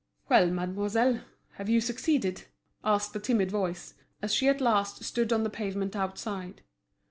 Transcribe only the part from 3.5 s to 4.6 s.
voice, as she at